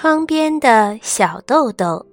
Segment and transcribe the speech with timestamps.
[0.00, 2.06] 窗边的小豆豆。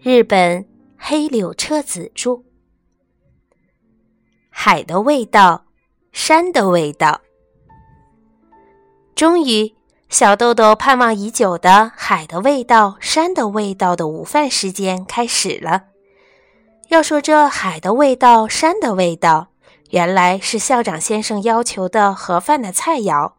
[0.00, 0.64] 日本
[0.96, 2.44] 黑柳彻子著。
[4.50, 5.64] 海的味道，
[6.12, 7.22] 山的味道。
[9.16, 9.74] 终于，
[10.08, 15.86] 小豆豆盼望已久的海的味道、山的味道的午饭时间开始了。
[16.86, 19.48] 要说这海的味道、山的味道，
[19.90, 23.32] 原来是校长先生要求的盒饭的菜肴。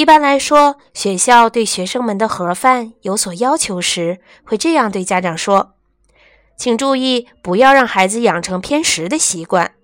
[0.00, 5.74] 一般来说，学校对学生们的盒饭有所要求时，会这样对家长说
[6.56, 9.74] ：“请注意，不要让孩子养成偏食的习惯，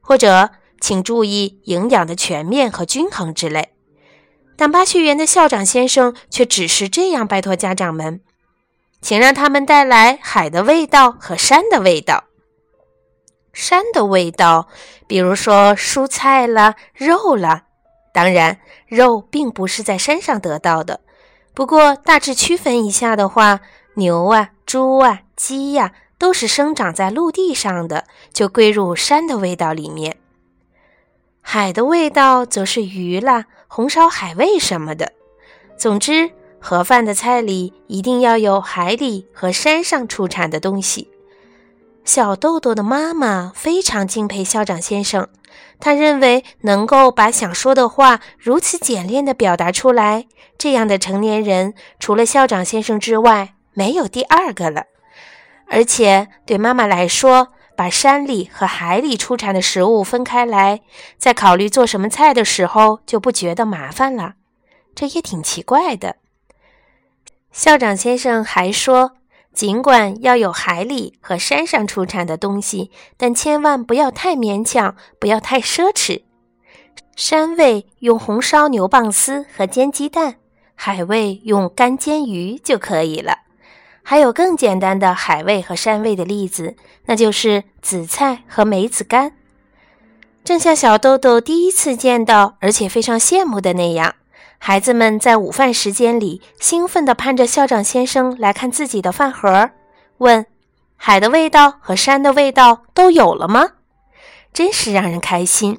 [0.00, 0.48] 或者
[0.80, 3.74] 请注意营养的全面和均衡之类。”
[4.56, 8.22] 但巴学园的校长先生却只是这样拜托家长们
[9.02, 12.24] ：“请让他们带来海的味道和山的味道。
[13.52, 14.68] 山的味道，
[15.06, 17.64] 比如说蔬菜啦、肉啦。”
[18.16, 21.00] 当然，肉并不是在山上得到的。
[21.52, 23.60] 不过，大致区分一下的话，
[23.96, 30.16] 牛啊、猪啊、鸡呀，都是生长在陆地上的，就归入山的味道里面。
[31.42, 35.12] 海的味道则是鱼啦、红烧海味什么的。
[35.76, 41.10] 总之，盒饭的菜里一定要有海里和山上出产的东西。
[42.06, 45.28] 小豆豆的妈妈非常敬佩校长先生，
[45.78, 50.26] 他认为能够把想说的话如此简练地表达出来，
[50.56, 54.84] 这样的成年人除了校长先生之外没有第二个了。
[55.66, 60.80] 而且对妈妈来说，把山里和海里出产的食物分开来，
[61.18, 64.34] 在考虑做什么菜的时候就不觉得麻烦了，
[64.94, 66.16] 这也挺奇怪的。
[67.52, 69.12] 校长先生还说。
[69.56, 76.24] 尽管要有海里和山上出产的东西，但千万不要太勉强，不要太奢侈。
[77.16, 80.34] 山味用红烧牛蒡丝和煎鸡蛋，
[80.74, 83.38] 海味用干煎鱼就可以了。
[84.02, 86.76] 还有更简单的海味和山味的例子，
[87.06, 89.32] 那就是紫菜和梅子干。
[90.44, 94.16] 正像小豆豆第一次见到，而且非常羡慕的那样。
[94.58, 99.70] 孩子们在午饭时间里兴奋地盼着校长先生来看自己的饭盒，
[100.18, 100.46] 问
[100.96, 103.72] ：“海的味道和山的味道都有了吗？”
[104.52, 105.78] 真是让人开心。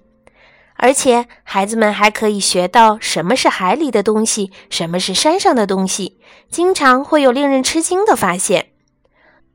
[0.80, 6.20] 而且孩子们还可以学到什么是海里的东西，什么是山上的东西，
[6.52, 8.70] 经常会有令人吃惊的发现。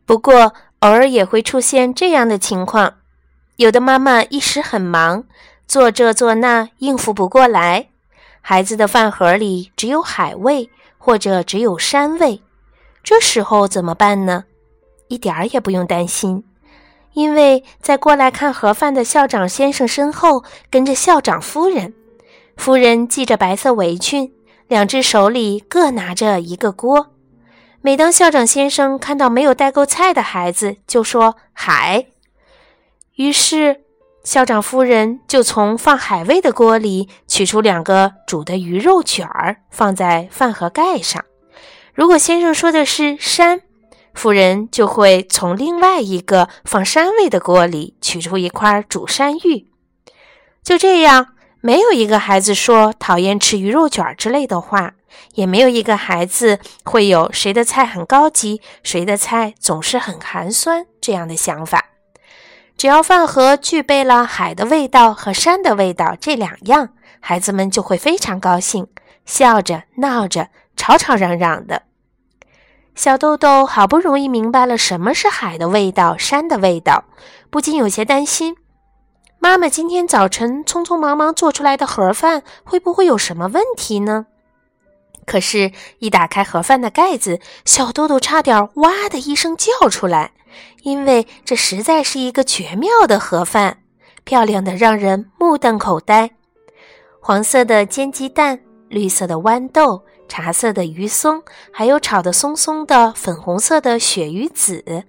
[0.04, 2.94] 不过偶尔也会出现这样的情况：
[3.54, 5.22] 有的妈妈一时很忙，
[5.68, 7.90] 做这做那，应付不过来。
[8.44, 12.42] 孩子的饭盒里只有海味，或者只有山味，
[13.02, 14.44] 这时候怎么办呢？
[15.08, 16.44] 一点儿也不用担心，
[17.12, 21.94] 因为在过来看盒饭的校长先生身后跟着校长夫人。
[22.56, 24.32] 夫人系着白色围裙，
[24.66, 27.14] 两只手里各拿着一个锅。
[27.80, 32.06] 每当校长先生看到没有带够菜的孩子，就说“海”，
[33.16, 33.84] 于是。
[34.24, 41.24] 校长夫人就从放海味的锅里取出两个煮的鱼肉卷儿，放在饭盒盖上。
[41.92, 43.62] 如果先生说的是山，
[44.14, 49.66] 夫人就会从另外一个放山味的锅里取出一块煮山芋。
[50.62, 54.94] 就这样，没有一个孩子说讨厌吃鱼肉卷之类的话，
[55.34, 61.86] 也没有一个孩子会有谁的菜很高级，谁的菜总是很寒酸这样的想法。
[62.82, 66.88] 只要饭盒具备了海的味道和山的味道这两样，
[67.20, 68.88] 孩子们就会非常高兴，
[69.24, 71.82] 笑着闹着，吵吵嚷嚷的。
[72.96, 77.04] 小豆豆好不容易明白了什么是海的味道、山的味道，
[77.50, 78.56] 不禁有些担心：
[79.38, 84.26] 妈妈今天早晨匆匆忙忙做出来的盒饭会不会有什么问题呢？
[85.24, 90.32] 可是，一打开盒饭的盖子，小豆豆差点哇的一声叫出来。
[90.82, 93.78] 因为这实在是一个绝妙的盒饭，
[94.24, 96.30] 漂亮的让人目瞪口呆。
[97.20, 101.42] 黄色的煎鸡蛋，绿色的豌豆，茶色的鱼松，
[101.72, 105.04] 还有炒得松松的粉红色的鳕鱼子，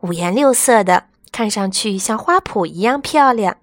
[0.00, 3.58] 五颜六色的，看上去像花圃一样漂亮。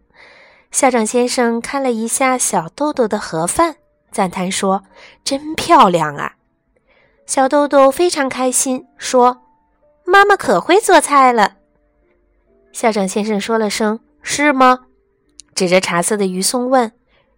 [0.71, 3.75] 校长先生看了一下小豆豆的盒饭，
[4.15, 4.85] 赞叹说
[5.25, 6.35] ：“真漂亮啊！”
[7.27, 9.41] 小豆豆非常开心，说。
[10.05, 11.57] 妈妈可会做菜了。
[12.71, 14.85] 校长先生说了声“是吗？”
[15.53, 16.93] 指着茶色的鱼松问：“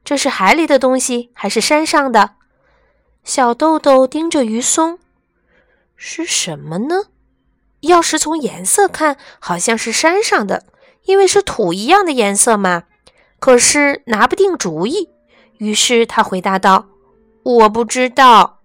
[0.05, 2.35] 这是海里的东西还是山上的？”
[3.25, 4.99] 小豆豆盯着鱼松
[5.97, 7.05] ：“是什么呢？
[7.79, 10.67] 要是从颜色看，好像是山上的，
[11.05, 12.83] 因为是土一样的颜色嘛。
[13.39, 15.09] 可是拿不定主意。”
[15.57, 16.87] 于是他回答道
[17.43, 18.59] ：“我不知道。”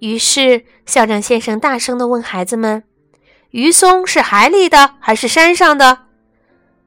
[0.00, 2.84] 于是校长先生大声地问孩子们
[3.50, 6.06] ：“鱼松是海里的还是山上的？”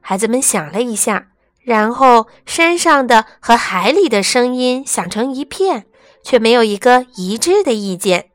[0.00, 1.28] 孩子们想了一下，
[1.62, 5.86] 然后山上的和海里的声音响成一片，
[6.22, 8.30] 却没有一个一致的意见。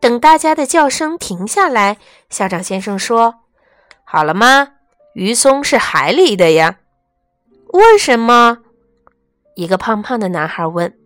[0.00, 1.96] 等大家的叫声停下来，
[2.28, 3.36] 校长先生说
[4.04, 4.72] ：“好了吗？
[5.14, 6.78] 鱼松是海里的呀。”
[7.72, 8.58] 为什么？
[9.58, 10.96] 一个胖胖的男孩问。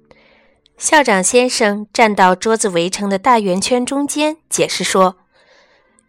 [0.76, 5.16] 校长先生站到桌子围成的大圆圈中间，解释说：“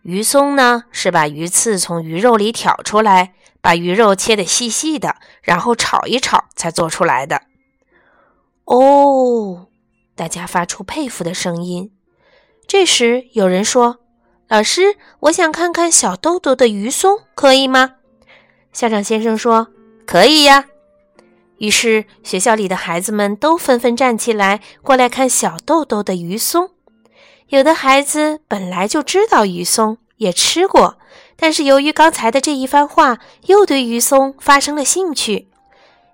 [0.03, 7.43] 鱼松呢，是把鱼刺从鱼肉里挑出来，把鱼肉切得细细的，然后炒一炒才做出来的。”
[8.65, 9.67] 哦，
[10.13, 11.93] 大家发出佩服的声音。
[12.67, 13.99] 这时有人说
[14.49, 17.95] ：“老师，我想看看小豆豆的鱼松，可以吗？”
[18.73, 19.69] 校长先生说
[20.05, 20.65] ：“可以呀。”
[21.63, 26.71] 于是，学校里的孩子们都纷纷站起来，过来看小豆豆的鱼松。
[27.47, 30.97] 有的孩子本来就知道鱼松，也吃过，
[31.37, 35.47] 但是由于刚才的这一番话，又对鱼松发生了兴趣。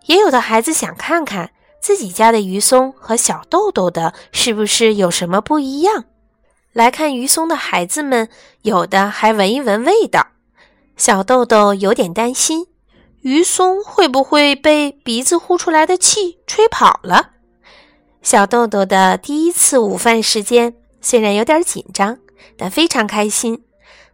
[0.05, 1.49] 也有的孩子想看看
[1.81, 6.05] 自己家的鱼松和小豆豆的是不是有什么不一样。
[6.73, 8.29] 来看鱼松的孩子们，
[8.61, 10.27] 有的还闻一闻味道。
[10.95, 12.67] 小豆豆有点担心。
[13.21, 17.31] 鱼松会不会被鼻子呼出来的气吹跑了？
[18.21, 22.17] 小豆豆的第一次午饭时间虽然有点紧张，
[22.57, 23.63] 但非常开心。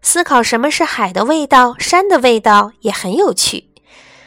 [0.02, 3.70] 思考什么是海的味道，山的味道也很有趣。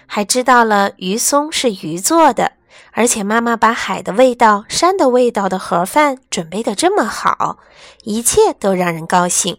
[0.06, 2.52] 还知道了鱼松是鱼做的，
[2.92, 7.58] 而且妈妈把海的味道、山的味道的盒饭准备的这么好，
[8.04, 9.58] 一切都让人高兴。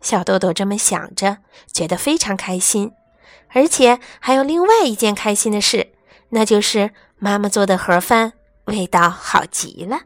[0.00, 1.38] 小豆豆这么想着，
[1.72, 2.92] 觉得非常开心。
[3.52, 5.92] 而且还有另外一件开心的事，
[6.30, 8.32] 那就是妈妈做的盒饭
[8.66, 10.00] 味道好极了。